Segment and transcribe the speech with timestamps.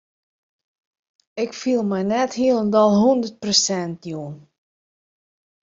[1.43, 4.35] Ik fiel my net hielendal hûndert persint jûn.